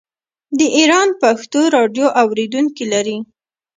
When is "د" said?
0.57-0.59